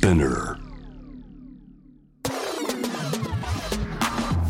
[0.00, 0.56] Spinear.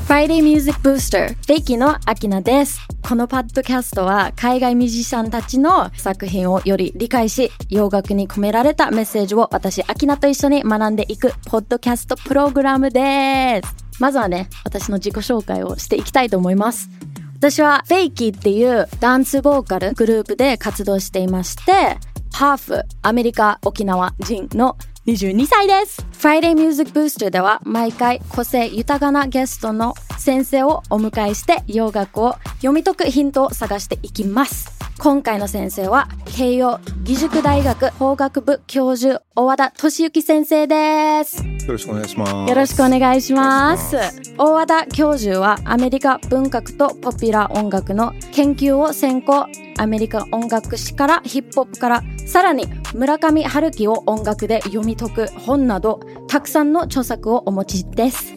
[0.07, 2.79] Friday Music Booster FAKYのアキナです。
[3.03, 13.75] このポッドキャストは海外ミュージシャンたちの作品をより理解し洋楽に込められたメッセージを私アキナと一緒に学んでいくポッドキャストプログラムです。
[13.99, 16.89] まずはね私の自己紹介をしていきたいと思います。
[17.35, 21.99] 私は FAKYっていうダンスボーカルグループで活動していまして
[22.33, 26.05] ハーフアメリカ沖縄人の22歳です。
[26.13, 34.71] Friday Music Booster では毎回個性豊かなゲストの先生をお迎えして洋楽を読み解くヒントを探していきます。
[34.99, 41.43] 今回の先生は慶応義塾大学法学部教授大和田俊之先生です。
[41.47, 42.51] よろしくお願いします。
[42.51, 43.97] よろしくお願いします。
[44.37, 49.47] 大和田教授はアメリカ文学とポピュラー音楽の研究を専攻。
[49.79, 58.35] アメリカ音楽史からヒップホップからさらに村上春樹を音楽で読み解く本などたくさんの著作をお持ちです。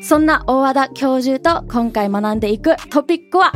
[0.00, 3.52] そんな大和田教授と今回学んでいくトピックは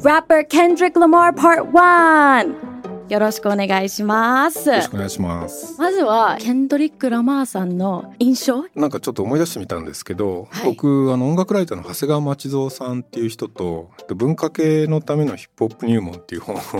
[0.00, 2.75] Rapper Kendrick Lamar Part 1
[3.08, 4.68] よろしくお願いします。
[4.68, 5.80] よろしくお願いします。
[5.80, 8.64] まずはケンドリック・ラマーさんの印象？
[8.74, 10.70] なんかちょっと思い出してみたんですけど、はい。
[10.70, 16.72] 僕あの音楽ライターの長谷川町蔵さんっていう人と文化系のためのヒップホップ入門っていう本をはい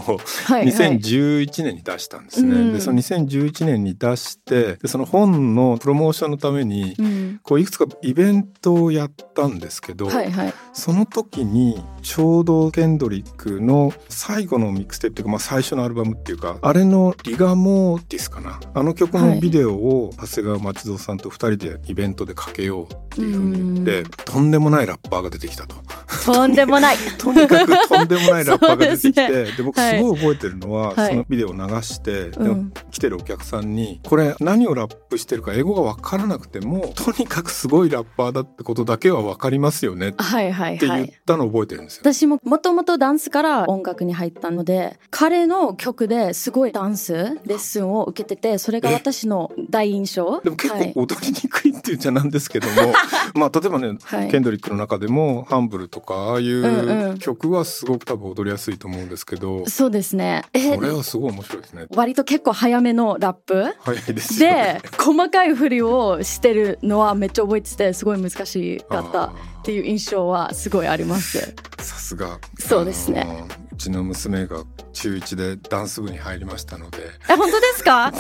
[0.48, 0.66] はい。
[0.66, 2.50] 2011年に出したんですね。
[2.50, 2.72] うん。
[2.72, 10.55] でその2011年に出してでその本のプロモーションのためにうんこういくつかイベントをやったんですけど、はいはい。
[10.73, 18.61] その時にちょうどケンドリックの最後のミックステープっていうか、まあ、最初のアルバムっていうかあれの「リガモーティス」かな。
[18.75, 25.77] あの曲のビデオを長谷川町蔵さんと2人でイベントでかけようっていうふうに言ってとんでもないラッパーが出てきたと。
[26.25, 26.97] とんでもない。
[27.19, 31.11] とにかくとんでもないラッパーが出てきてそうで,、僕はいすごい覚えてるのは、はい。
[31.11, 32.73] そのビデオを流して、でうん。
[32.91, 40.78] 来てるお客さんにこれ何をラップしてるか英語が分からなくてもとにかくすごいラッパーだってことだけは分かりますよねっはいはい。
[40.78, 42.01] て言っはいたのを覚えてるんですよ。
[42.05, 47.12] 私ももともとダンスから音楽に入ったので彼の曲ですごいダンス
[47.45, 50.40] レッスンを受けててそれが私の大印象。
[50.42, 50.92] でも結はい。
[50.95, 52.92] 構踊りにくいっていうじゃなんですけども、
[53.34, 54.30] まあ例えばね、はい。
[54.30, 57.18] ケンドリックの中でも「ハンブル」とかああいんううん。
[57.18, 60.45] 曲はすごく多分踊りやすいと思うんですけど、そうですね。
[60.52, 60.74] え？
[60.77, 61.86] これはすごい面白いですね。
[61.95, 63.64] 割と結構早めのラップ。
[63.80, 64.80] 早いですよね。
[64.83, 64.89] で。
[65.02, 72.38] 細かい振りをしてるのはめっちゃ覚えててすごい難しかったあっていう印象はすごいありますーさすが。
[72.58, 73.27] そうですね
[73.72, 78.10] うちの娘が中1でダンス部に入りましたので、え本当ですか？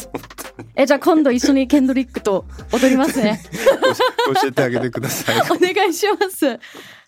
[0.74, 3.40] えじゃあ今度一緒にケンドリックと踊りますね
[4.42, 5.40] 教えてあげてください。
[5.50, 6.58] お願いします。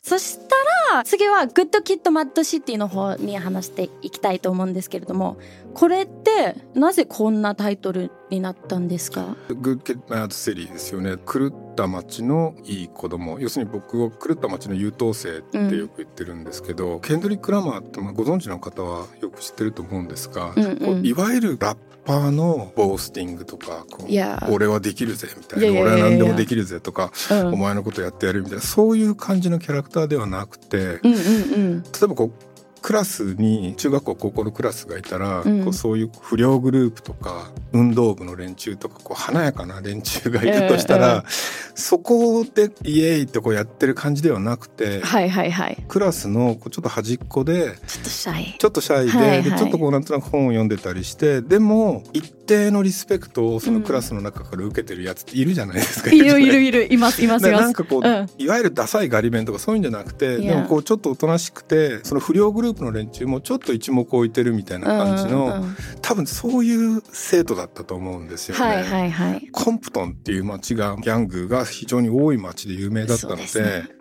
[0.03, 0.55] そした
[0.95, 5.39] ら次は good kid mad city の方に話していきたいと思うんですけれども
[5.75, 9.37] これってなぜこんなタイトルになったんですか？
[9.49, 11.17] good mad city ですよね。
[11.17, 13.39] 狂った街のいい子供。
[13.39, 21.07] 要するに僕を狂った街の優等生ってよく言ってるんですけど、ケンドリック・ラマーってまあご存知の方はよく知ってると思うんですが、うんうん。
[21.07, 23.85] いわゆるラッパーの boasting とか
[24.51, 27.55] 俺はできるぜみたいな俺は何でもできるぜとか、うん。
[27.55, 31.83] お前のことやってやるみたいなそういう感じのキャラクターではなくて、うんうんうん。
[31.83, 32.33] 例えばこう
[32.81, 35.65] クラスに中学校高校のクラスがいたら、うん。
[35.65, 41.25] こうそういう不良グループとか運動部の連中とかこう華やかな連中がいるとしたら、
[41.75, 45.85] そこでイエーイってこうやってる感じではなくて、はいはいはい。
[45.89, 48.57] クラスのこうちょっと端っこでちょっとシャイ。
[48.59, 49.43] ちょっとシャイで,、はいはい。
[49.43, 56.11] でちょっとこうなんとなく本を読んでたりしてでも一定のリスペクトをそのクラスの中から受けてるやつっているじゃないですか。
[56.11, 56.93] いるいるいる。
[56.93, 57.63] いますいますいでます。
[57.65, 58.27] なんかこう、うん。
[58.39, 65.77] いわゆるダサいガリ弁とかそういうんじゃなくてでもこうちょっとおとなしくてその不良グループの連中もちょっと一目置いてるみたいな感じの、うんうんうん。
[66.01, 68.65] 多分そういう生徒だったと思うんですよね。
[68.65, 69.49] はいはいはい。
[69.53, 73.47] コンプトンっていう町がギャングが非常に多い町で有名だったので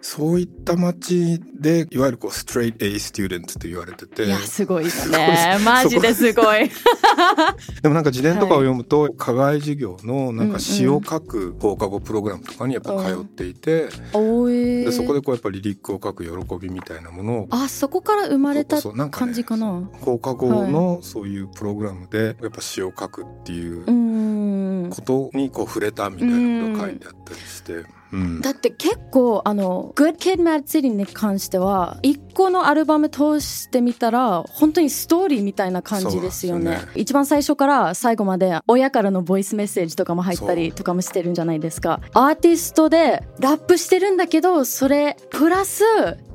[0.01, 0.41] そうね。
[0.41, 4.25] いった町でいわゆるこうストレート A スチューデントと言われてて。
[4.25, 6.69] いやすごいですね マジですごい
[7.81, 19.89] でもなんか自伝とかを読むと、課外授業のなんか詩を書く放課後プログラムとかにやっぱ通っていて、でそこでこうやっぱリリックを書く喜びみたいなものをあそこから生まれた感じかな？
[20.01, 36.67] 放課後のそういうプログラムでやっぱ詩を書くっていうことにこう触れたみたいなことが書いてあったりして、うん、だって結構あの「Good Kid Mad City」に関しては一個のアルバム通してみたら本当にストーリーみたいな感じですよね。
[36.67, 36.81] ね。
[36.95, 42.01] 一番最初から最後まで親からのボイスメッセージとかも入ったりとかもしてるんじゃないですか。
[42.13, 45.83] アーティストでラップしてるんだけどそれプラス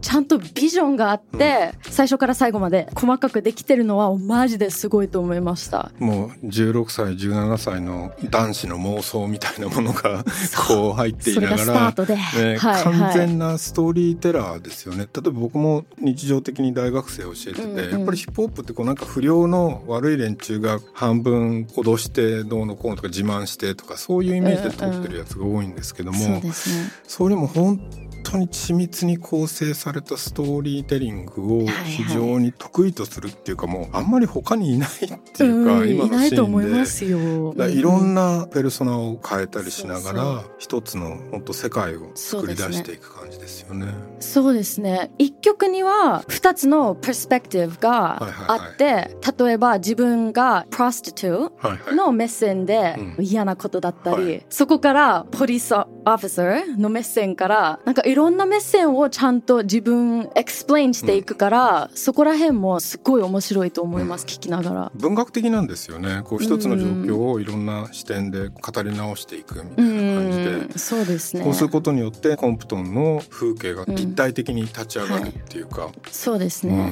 [0.02, 5.92] ちゃんとビジョンがあって、最初から最後まで細かくできてるのはマジですごいと思いました。
[6.00, 10.24] もう16歳17歳の男子の妄想みたいなものが
[10.66, 12.20] こう入っていそれがスタートで、ね
[12.59, 15.05] はい完全なストーリーテラーですよね。
[15.05, 17.91] 例えば僕も日常的に大学生を教えてて、うんうん。
[17.91, 26.91] やっぱりヒップホップってこうなんか不良の悪い連中が半分脅してどうのこうのとか自慢してとかそういうイメージで撮ってるやつが多いんですけども、そうですね。
[27.06, 27.81] それも本
[28.22, 34.92] 当に緻密に構成されたストーリーテリングを非常に得意とするっていうかもうあんまり他にいないっ
[35.34, 36.52] ていうか、うん今のいないとシーンで。
[36.52, 37.54] 思いますよ。
[37.54, 43.92] だからいろんななペルソナを変えたりしながそうら一つの本当世界を作り出していく感じですよね。
[44.20, 51.96] そうですね一曲には二つのペスペクティブがあって、例えば自分がプロスティトゥはいはい。
[51.96, 55.74] の目線でうん嫌なことだったり、はいそこからポリス
[56.04, 64.93] オフィサーの目線からなんかいろんな目線をちゃんと自分 explain していくから、そこら辺もすごい面白いと思います、聞きながら。
[64.94, 66.22] 文学的なんですよね。
[66.25, 70.75] こう一つの状況をいろんな視点で語り直していくみたいな感じで。
[70.75, 70.78] ん。
[70.78, 71.44] そうですね。
[71.44, 76.90] こうすることによってコンプトンの風景が立体的に立ち上がるっていうか、そうですね、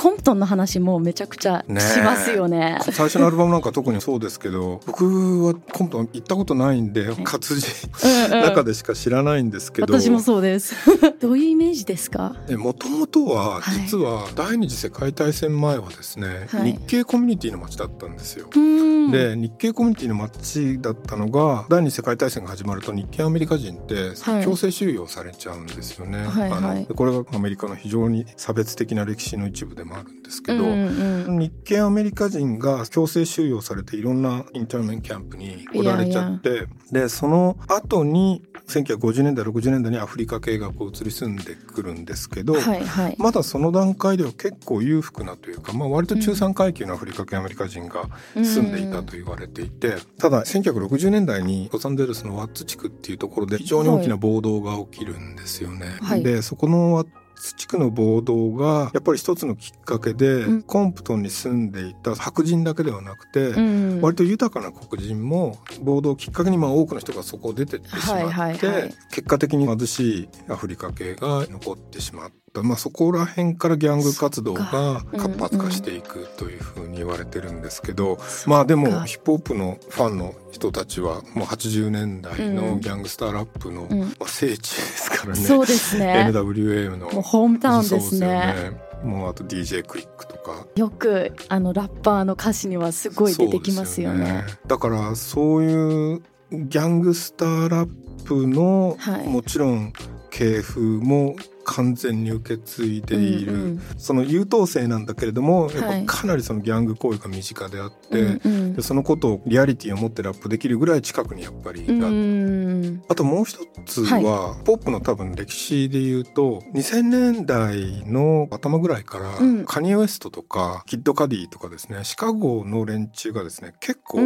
[0.00, 2.78] コンプトンの話もめちゃくちゃしますよね。
[2.84, 7.66] 最初のアルバムなんか特にそうですけど僕はコンプトン行ったことないんで活字
[8.04, 8.42] うんうん。
[8.44, 10.00] 中でしか知らないんですけど。
[10.00, 10.74] 私もそうです。
[11.20, 12.34] どういうイメージですか？
[12.56, 13.80] もともとははい。
[13.82, 16.72] 実は第二次世界大戦前はですね、はい。
[16.72, 18.48] 日系コミュニティの街だったんですよ。
[18.56, 19.10] うん。
[19.10, 24.44] で日系コミュニティの街だったのが第二次世界大戦が始まると日系アメリカ人ってはい。
[24.46, 26.24] 強制収容されちゃうんですよね。
[26.26, 26.58] はいはい。
[26.58, 43.16] あのこれがアメリカの非常に差別的な歴史の一部でもあるんですけど、うんうん日系アメリカ人が強制収容されていろんなインターメンキャンプに来られちゃってでその後に1950年代60年代にアフリカ系がこう移り住んでくるんですけど、はいはい。
[43.18, 55.96] まだその段階では結構裕福なというか、まあ、割と中産階級のアフリカ系アメリカ人が住んでいたと言われていて、ただ1960年代にロサンゼルスのワッツ地区っていうところで非常に大きな暴動が起きるんですよね。
[56.00, 56.22] はい。
[56.22, 57.08] でそこのワッ
[57.40, 60.62] ツ地区の暴動がやっぱり一つのきっかけで、うん。
[60.62, 64.00] コンプトンに住んでいた白人だけではなくて、うん。
[64.00, 79.04] 割と豊かな黒人も暴動をきっかけにまあ多くの人がそこを出てってしまって、結果的に貧しいアフリカ系が残ってしまった、まあ、そこら辺からギャング活動が活発化していくというふうに言われてるんですけど、まあでもか。
[79.04, 83.88] ヒップホップのファンの人たちはもう80年代のギャングスターラップの、
[84.26, 85.40] 聖地ですからね。
[85.40, 86.26] そうですね。
[86.28, 88.72] NWA のホームタウンですね。
[89.04, 90.66] もうあと DJ クイックとか。
[90.74, 94.26] よくあのラッパーの歌詞にはすごい出てきますよね。
[94.26, 96.22] そうですだからそういう
[96.52, 99.28] ギャングスターラップの、はい。
[99.28, 99.92] もちろん
[100.30, 101.36] 系風も
[101.70, 103.80] 完全に受け継いでいる、うんうん。
[103.96, 106.02] その優等生なんだけれどもやはい。
[106.02, 108.74] っぱかなりそのギャング行為が身近であって、うんうん。
[108.74, 119.64] でそのことをリアリティを持ってラップできるぐらい近くにやっぱりいた、うんあともう一つは、ポップの多分歴史で言うと2000年代の頭ぐらいから、うん。
[119.64, 124.18] カニエ・ウエストとかキッド・カディとかですねシカゴの連中がですね結構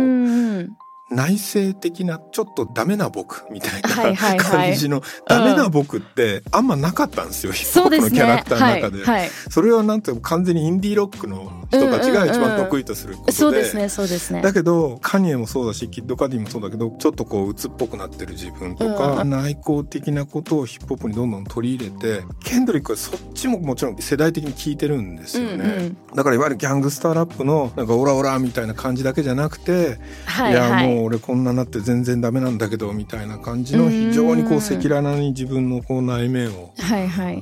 [1.11, 9.05] 内省的なちょっとダメな僕みたいなはい感じのダメな僕ってあんまなかったんですよ、ヒップホップのキャラクターの中で。
[9.05, 9.21] はい。
[9.21, 9.31] はい。
[9.51, 13.33] それはなんていうか完全にインディーロックの人たちが一番得意とすることで。
[13.33, 14.41] そうですねそうですね。
[14.41, 25.96] だけどカニエもそうだしキッド・カディもそうだけどちょっとこう鬱っぽくなってる自分とか、う内向的なことをヒップホップにどんどん取り入れてケンドリックはそっちももちろん世代的に聞いてるんですよね、うんうん。
[26.15, 30.81] だからいわゆるギャングスターラップのなんかオラオラみたいな感じだけじゃなくて、はいはい。
[30.81, 36.72] やもう俺こんななって全然ダメなんだけどみたいな感じの非常にこう赤裸々に自分のこう内面を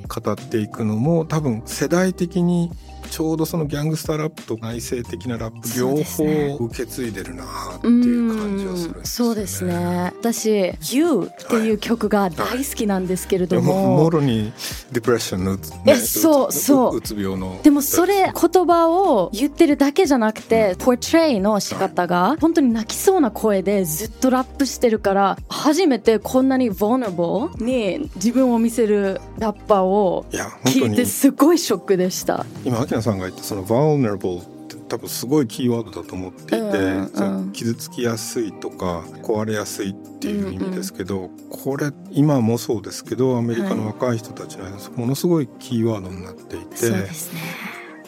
[0.08, 2.70] 語っていくのも多分世代的に
[3.12, 7.44] ちょうどそのギャングスターラップと内省的なラップ両方受け継いでるな
[7.76, 9.28] っていう感じはするんですよね。
[9.28, 10.12] そうですね。
[10.18, 10.48] 私
[10.96, 13.72] 「You」っていう曲が大好きなんですけれども。
[13.72, 14.50] うもも、ろに
[14.92, 16.96] ディプレッションのうつ、えそうそう。
[16.96, 17.60] うつ病の。
[17.62, 30.24] でもそれ言葉を言ってるだけじゃなくて、ポートレイの仕方が本当に泣きそうな声でずっとラップしてるから初めてこんなに vulnerable に自分を見せるラッパーを
[30.64, 32.46] 聞いてすごいショックでした。
[32.64, 44.64] 今秋菜さんが言ったその vulnerable って多分すごいキーワードだと思っていて、うんうん傷つきやすいとか壊れやすいっていう意味ですけど、これ今もそうですけどアメリカの若い人たちの
[44.96, 47.40] ものすごいキーワードになっていて、そうですね。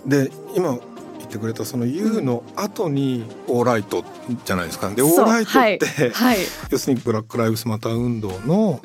[0.07, 0.94] で今言
[1.35, 4.05] ってくれたその U の後に「オーライト」
[4.45, 4.91] じゃないですか。
[4.91, 6.39] で「オーライト」って、はいはい。
[6.71, 8.81] 要するにブラック・ライブスマター運動の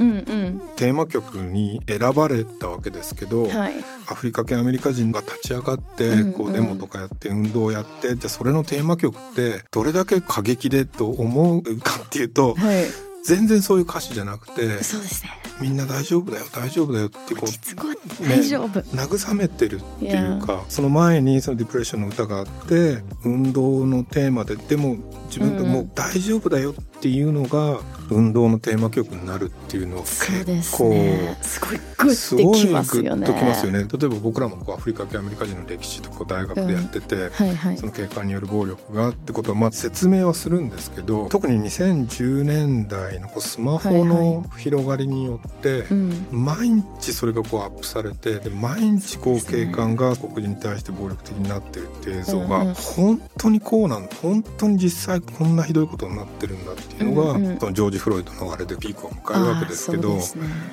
[0.75, 3.73] テーマ曲に選ばれたわけですけど、はい。
[4.07, 15.31] アフリカ系アメリカ人が立ち上がってこうデモとかやって運動をやってじゃあそれのテーマ曲ってどれだけ過激でと思うかっていうとはい全然そういう歌詞じゃなくてそうですね。
[15.61, 17.89] みんな大丈夫だよ大丈夫だよってこう実語
[18.21, 24.97] 大丈夫、慰めてるっていうかその前にそのディプレッションの歌があって運動のテーマででも
[25.27, 33.25] 自分でもう大丈夫だよっていうのが運動のテーマ曲になるっていうのは結構ねすごいグッてすごいグきますよね。
[33.25, 33.79] ッときますよね。
[33.79, 37.77] 例えば僕らもこうアフリカ系アメリカ人の歴史とか大学でやってて、はいはい。
[37.77, 46.27] その警官による暴力がってことはまあ説明はするんですけど特に2010年代のこうスマホの広がりによって、うん。
[46.31, 52.49] 毎日それがこうアップされてで毎日こう警官が黒人に対して暴力的になってるっていう映像うんうん。
[52.49, 57.59] が本当にこうなんだ本当に実際こんなひどいことになってるんだっていうのが、うんうん。
[57.59, 60.23] そのジョージ・フロイドのあれでピークを迎えるわけですけどね。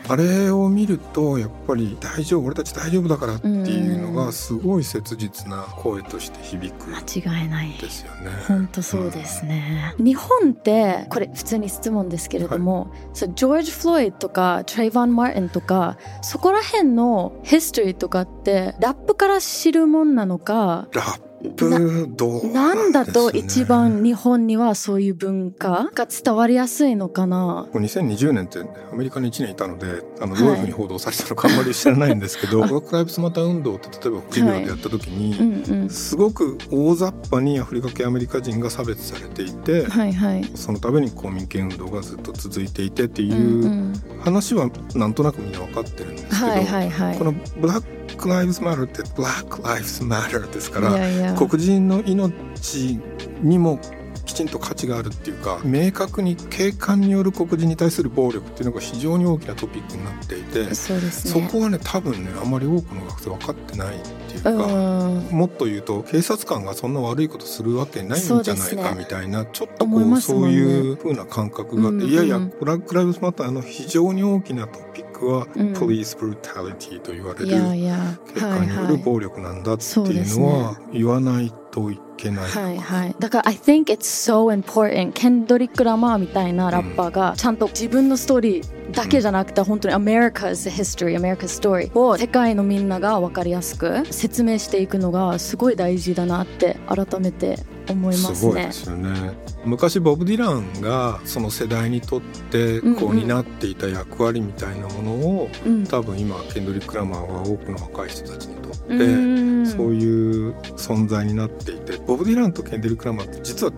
[0.09, 7.73] あれを見るとやっぱり大丈夫俺たち大丈夫だからっていうのがすごい切実な声として響くん間違いない。
[7.81, 8.31] ですよね。
[8.47, 21.21] 本当そうですね、日本ってこれ普通に質問ですけれども、そうジョージ・フロイドとかトレイヴァン・マーティンとかそこら辺のヒストリーとかってラップから知るもんなのかラッ
[21.57, 25.91] プどうなんだと一番に日本にはそういう文化？
[25.95, 28.61] が伝わりやすいのかな？2020年って
[28.93, 30.43] アメリカに1年いたのであのはい。
[30.43, 35.91] どういうふうに報道されたのかあんまり知らないんですけど、ブラック・ライブスマター運動って例えば授業でやった時に、うんうん。
[35.91, 40.45] すごく大雑把にアフリカ系アメリカ人が差別されていて、はいはい。
[40.55, 47.19] そのために公民権運動がずっと続いていてってうんいううん話はなんとなくみんな分かってるんですけど、はいはいはい。
[47.19, 52.99] このブラック・ライブスマターってブラック・ライブスマターですから黒人の命
[53.43, 53.81] にも
[54.27, 61.01] きちんと価値があるっていうか明確に警官による黒人に対する暴力っていうのが非常に大きなトピックになっていてそね。
[61.11, 64.51] そこはね多分ねあまり多くの学生分かってないっていうか。
[64.51, 65.29] うん。
[65.31, 70.21] もっと言うと警察官がそんな悪いことするわけないんじゃないかみたいな、ちょっとこうね。
[70.21, 75.73] そういう風な感覚があって、うんいやいやうんブラック・ライブズ・マターの非常に大きなトピックは、うん。
[75.73, 78.19] ポリス・ブルタリティと言われるいやいや。
[78.35, 78.59] 警はい。
[78.59, 82.51] 官によはいる暴力なんだっていうのは言わないといけない。
[82.51, 83.17] はいはい。
[83.19, 98.73] だから I think it's so important ケンドリック・ラマーみたいなラッパーがちゃんと自分のストーリーだけじゃなくて本当に America's history, America's story を世界のみんなが分かりやすく説明していくのがすごい大事だなって改めて思いますすねごいで。
[98.73, 99.33] すよね
[99.65, 109.67] 昔ボブ・ディランがその世代にとってうんうんこう担っていた役割みたいなものを、うん多分今ケンドリック・ラマーは多くの若い人たちにとって、うん。
[109.67, 113.73] そういう存在になっていてボブ・ディランとケンドリック・ラマーって実は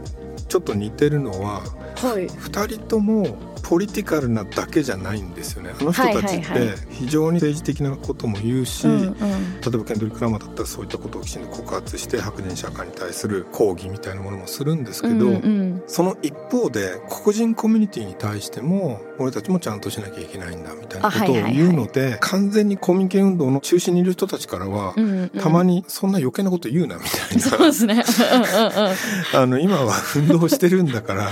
[0.48, 1.60] ちょっと似てるのは
[1.96, 2.26] はい。
[2.28, 5.72] 2人ともポリティカルなだけじゃないんですよね。
[5.78, 9.12] あの人たちって非常に政治的なことも言うし、うんうん。
[9.12, 9.26] 例
[9.74, 15.82] えばケンドリック・ラマーだったらそういったことをきちんと告発して白人社会に対する抗議みたいなものもするんですけど、うんうん。
[15.86, 21.56] その一方で黒人コミュニティに対しても俺たちもちゃんとしなきゃいけないんだみたいなことをあはいはいはい。
[21.56, 25.28] 言うので完全に公民権運動の中心にいる人たちからはうんうん。
[25.30, 28.04] たまにそんな余計なこと言うなみたいそうなですね。
[29.34, 31.28] あの今は運動してるんだから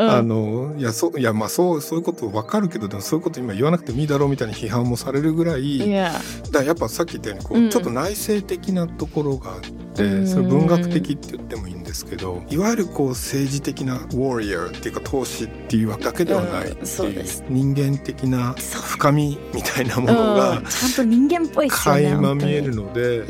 [0.00, 6.12] うんあのいやそういやまあそうそういうことわかるけどでもそういうこと今言わなくてもいいだろうみたいな批判もされるぐらいいや。
[6.50, 9.52] だやっぱさっき言ったようにこう、うんちょっと内省的なところが
[9.91, 22.10] あって、うんそれ文学的って言ってもいいんですけどいわゆるこう政治的なウォリアーっていうか闘志っていうだけではないっていうです人間的な深みみたいなものうがんちゃんと人間っぽいですよね。
[22.10, 22.82] 垣間見えるの。
[22.82, 23.24] ので。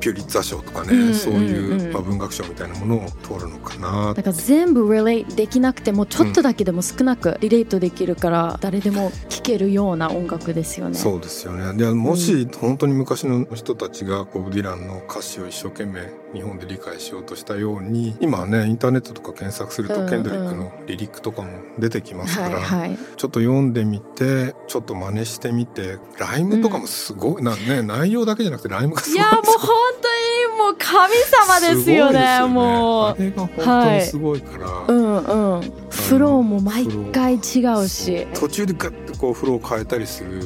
[0.00, 10.96] ピュリッツァ賞とかね、うんそういう、まあ、文学賞みたいなものを通るのかなだから全部 relate できなくてもちょっとだけでも少なくリレートできるから誰でも聴けるような音楽ですよね。
[10.96, 16.01] そうですよねでもし本当に昔の人たちがボブ・ディランの歌詞を一生懸命
[16.34, 22.98] 日本で理解しようとしたように今はねインターネットとか検索するとうんうんケンドリックのリリックとかも出てきますから、はいはい。
[23.16, 29.68] ちょっと読んでみてちょっと真似してみてライムとかもすごい、なね内容だけじゃなくてライムがすごいいやもう本
[30.00, 34.92] 当にもう神様ですよねもあれが本当にすごいから、う。
[34.92, 35.72] うんうん。
[35.90, 38.26] フローも毎回違うし。
[38.34, 40.42] 途中でガッてこうフロー変えたりする、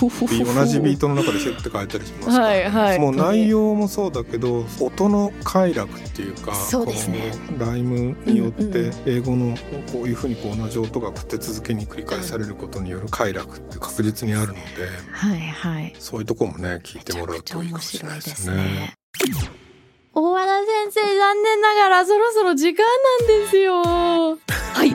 [0.00, 9.56] 同じビートの中でシュッて変えたりしますから、はいはいもう内容もそうだけど音の快楽っていうかそうですねこのライムによって英語の
[9.92, 14.60] こういうふうにこう同じ音が立て続けに繰り返されることによる快楽って確実にあるので
[15.12, 15.94] はいはい。
[15.98, 18.94] そういうとこもね聞いてもらうといいかもしれないですね。
[20.16, 22.84] 大和田先生、残念ながらそろそろ時間
[23.18, 23.82] なんですよ。
[23.82, 24.94] はい。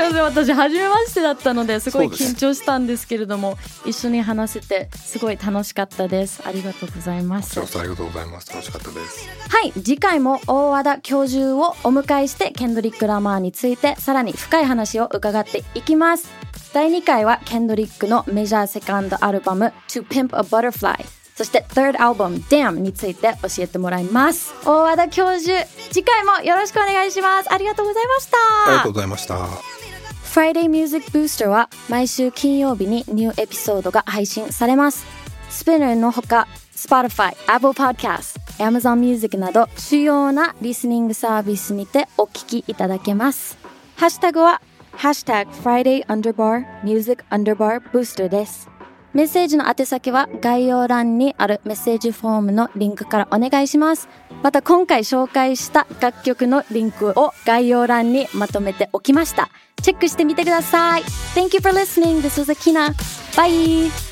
[0.00, 6.42] すいません、私、初めましてだったので、すごい緊張したんですけれども、一緒に話せて、すごい楽しかったです。
[6.44, 7.60] ありがとうございます。
[7.60, 8.50] ありがとうございます。
[8.50, 9.28] 楽しかったです。
[9.48, 16.28] はい、次回も大和田教授をお迎えして、ケンドリック・ラマーについて、さらに深い話を伺っていきます。
[16.72, 21.20] 第2回は、ケンドリックのメジャーセカンドアルバム、To Pimp a Butterfly。
[21.40, 29.89] そして Third Album Damn について教えてもらいます大和田教授次回もよろしくお願いしますありがとうございましたありがとうございました
[30.32, 35.04] Friday Music Booster は毎週金曜日にニューエピソードが配信されます
[35.48, 43.58] スピナーのほか Spotify、Apple Podcast、Amazon Music など主要なリスニングサービスにてお聞きいただけます
[43.96, 48.70] ハッシュタグはハッシュタグ Friday Underbar Music Underbar Booster です
[49.12, 54.08] メッセージの宛先は概要欄にあるメッセージフォームのリンクからお願いします。
[54.42, 59.50] また今回紹介した楽曲のリンクを概要欄にまとめておきました。
[59.82, 61.02] チェックしてみてください。
[61.34, 62.20] Thank you for listening.
[62.20, 62.94] This was Akina.
[63.34, 64.09] Bye!